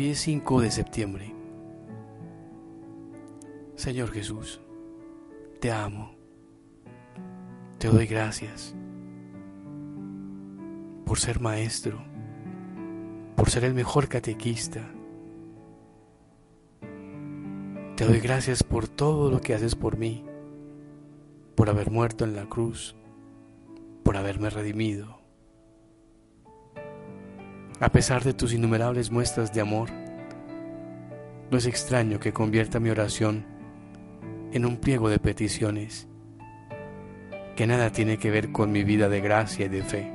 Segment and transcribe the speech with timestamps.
[0.00, 1.34] Hoy es 5 de septiembre.
[3.74, 4.58] Señor Jesús,
[5.60, 6.16] te amo.
[7.76, 8.74] Te doy gracias
[11.04, 12.02] por ser maestro,
[13.36, 14.90] por ser el mejor catequista.
[17.94, 20.24] Te doy gracias por todo lo que haces por mí,
[21.54, 22.96] por haber muerto en la cruz,
[24.02, 25.19] por haberme redimido.
[27.80, 29.88] A pesar de tus innumerables muestras de amor,
[31.50, 33.46] no es extraño que convierta mi oración
[34.52, 36.06] en un pliego de peticiones
[37.56, 40.12] que nada tiene que ver con mi vida de gracia y de fe.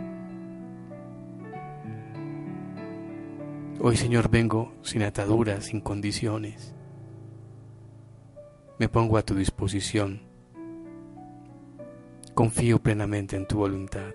[3.80, 6.76] Hoy, Señor, vengo sin ataduras, sin condiciones.
[8.78, 10.22] Me pongo a tu disposición.
[12.36, 14.12] Confío plenamente en tu voluntad.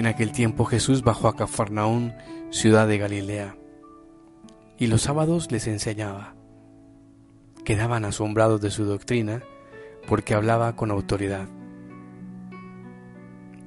[0.00, 2.14] En aquel tiempo Jesús bajó a Cafarnaún,
[2.48, 3.54] ciudad de Galilea,
[4.78, 6.34] y los sábados les enseñaba.
[7.66, 9.42] Quedaban asombrados de su doctrina
[10.08, 11.48] porque hablaba con autoridad.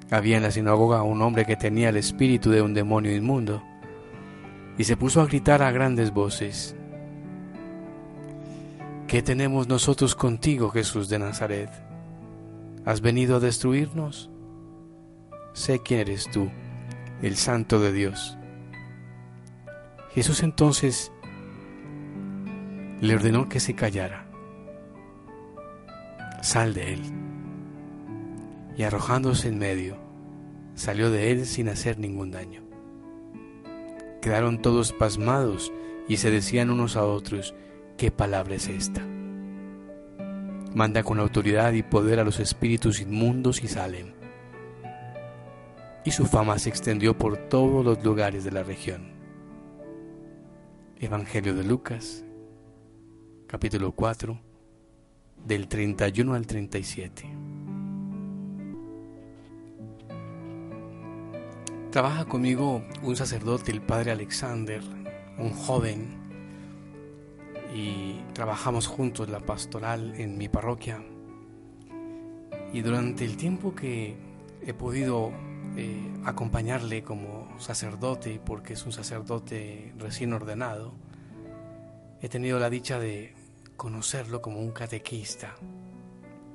[0.10, 3.62] Había en la sinagoga un hombre que tenía el espíritu de un demonio inmundo
[4.80, 6.76] y se puso a gritar a grandes voces.
[9.06, 11.70] ¿Qué tenemos nosotros contigo, Jesús de Nazaret?
[12.86, 14.33] ¿Has venido a destruirnos?
[15.54, 16.50] Sé quién eres tú,
[17.22, 18.38] el Santo de Dios.
[20.16, 21.12] Jesús entonces
[23.02, 24.26] le ordenó que se callara.
[26.42, 27.02] Sal de él.
[28.76, 29.98] Y arrojándose en medio,
[30.74, 32.64] salió de él sin hacer ningún daño.
[34.22, 35.72] Quedaron todos pasmados
[36.08, 37.54] y se decían unos a otros,
[37.96, 39.06] ¿qué palabra es esta?
[40.74, 44.23] Manda con autoridad y poder a los espíritus inmundos y salen.
[46.06, 49.14] Y su fama se extendió por todos los lugares de la región.
[51.00, 52.26] Evangelio de Lucas,
[53.48, 54.38] capítulo 4,
[55.46, 57.30] del 31 al 37.
[61.90, 64.82] Trabaja conmigo un sacerdote, el padre Alexander,
[65.38, 66.24] un joven,
[67.74, 71.02] y trabajamos juntos la pastoral en mi parroquia.
[72.74, 74.18] Y durante el tiempo que
[74.66, 75.32] he podido
[75.76, 80.94] eh, acompañarle como sacerdote, porque es un sacerdote recién ordenado,
[82.22, 83.34] he tenido la dicha de
[83.76, 85.56] conocerlo como un catequista.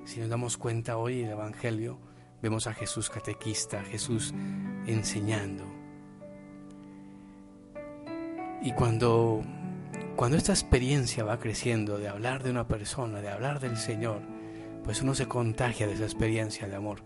[0.05, 1.99] Si nos damos cuenta hoy en el Evangelio,
[2.41, 4.33] vemos a Jesús catequista, Jesús
[4.87, 5.65] enseñando.
[8.63, 9.43] Y cuando,
[10.17, 14.23] cuando esta experiencia va creciendo de hablar de una persona, de hablar del Señor,
[14.85, 17.03] pues uno se contagia de esa experiencia de amor.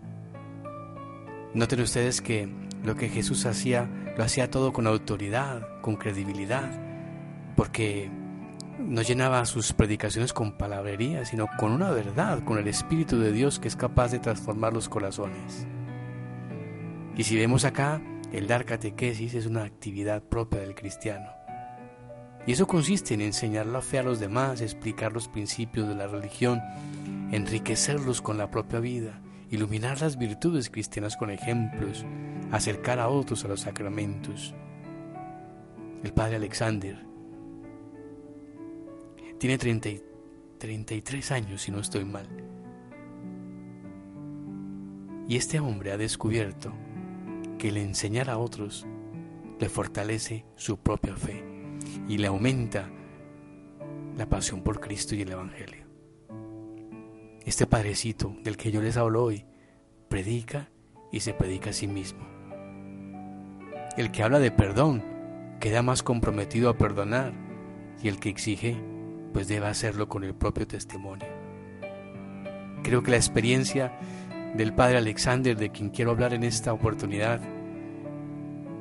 [1.53, 2.49] Noten ustedes que
[2.83, 3.87] lo que Jesús hacía,
[4.17, 6.71] lo hacía todo con autoridad, con credibilidad,
[7.55, 8.09] porque
[8.79, 13.59] no llenaba sus predicaciones con palabrería, sino con una verdad, con el Espíritu de Dios
[13.59, 15.67] que es capaz de transformar los corazones.
[17.15, 21.29] Y si vemos acá, el dar catequesis es una actividad propia del cristiano.
[22.47, 26.07] Y eso consiste en enseñar la fe a los demás, explicar los principios de la
[26.07, 26.61] religión,
[27.31, 29.21] enriquecerlos con la propia vida,
[29.53, 32.03] iluminar las virtudes cristianas con ejemplos,
[32.51, 34.55] acercar a otros a los sacramentos.
[36.03, 36.97] El padre Alexander
[39.37, 39.89] tiene 30,
[40.57, 42.27] 33 años, si no estoy mal.
[45.27, 46.73] Y este hombre ha descubierto
[47.59, 48.87] que el enseñar a otros
[49.59, 51.43] le fortalece su propia fe
[52.07, 52.89] y le aumenta
[54.17, 55.82] la pasión por Cristo y el Evangelio.
[57.45, 59.45] Este padrecito del que yo les hablo hoy
[60.07, 60.69] predica
[61.11, 62.25] y se predica a sí mismo.
[63.97, 65.03] El que habla de perdón
[65.59, 67.33] queda más comprometido a perdonar
[68.01, 68.77] y el que exige
[69.33, 71.27] pues debe hacerlo con el propio testimonio.
[72.81, 73.91] Creo que la experiencia
[74.55, 77.41] del padre Alexander de quien quiero hablar en esta oportunidad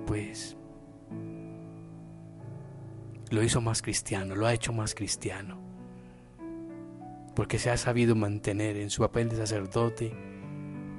[0.07, 0.57] pues
[3.31, 5.72] lo hizo más cristiano, lo ha hecho más cristiano.
[7.35, 10.13] Porque se ha sabido mantener en su papel de sacerdote,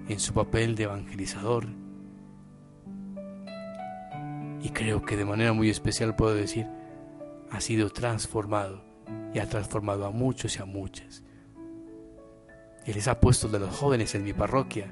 [0.07, 1.68] en su papel de evangelizador.
[4.62, 6.68] Y creo que de manera muy especial puedo decir,
[7.51, 8.83] ha sido transformado
[9.33, 11.24] y ha transformado a muchos y a muchas.
[12.86, 14.91] Él les ha puesto de los jóvenes en mi parroquia.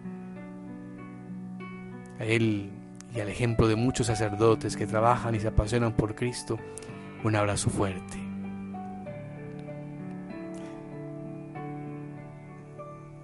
[2.19, 2.71] A él
[3.13, 6.57] y al ejemplo de muchos sacerdotes que trabajan y se apasionan por Cristo,
[7.23, 8.31] un abrazo fuerte.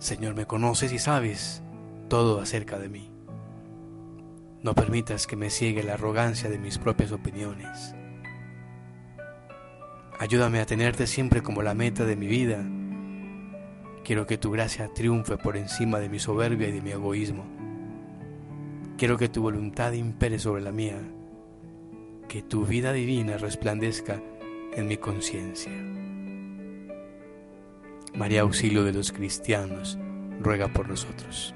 [0.08, 1.62] Señor, me conoces y sabes
[2.08, 3.12] todo acerca de mí.
[4.64, 7.94] No permitas que me ciegue la arrogancia de mis propias opiniones.
[10.18, 12.64] Ayúdame a tenerte siempre como la meta de mi vida.
[14.06, 17.44] Quiero que tu gracia triunfe por encima de mi soberbia y de mi egoísmo.
[18.98, 21.02] Quiero que tu voluntad impere sobre la mía,
[22.30, 24.22] que tu vida divina resplandezca
[24.74, 25.74] en mi conciencia.
[28.18, 30.00] María Auxilio de los Cristianos,
[30.42, 31.54] ruega por nosotros.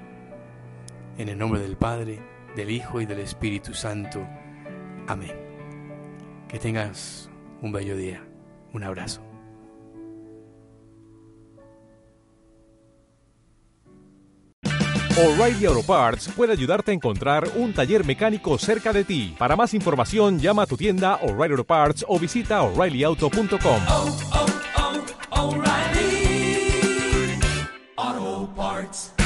[1.17, 2.19] En el nombre del Padre,
[2.55, 4.25] del Hijo y del Espíritu Santo.
[5.07, 5.35] Amén.
[6.47, 7.31] Que tengas
[7.61, 8.23] un bello día.
[8.73, 9.21] Un abrazo.
[15.17, 19.35] O'Reilly Auto Parts puede ayudarte a encontrar un taller mecánico cerca de ti.
[19.37, 23.81] Para más información, llama a tu tienda O'Reilly Auto Parts o visita oreillyauto.com.
[23.89, 26.20] oh, oh, O'Reilly Auto
[28.55, 29.20] Parts.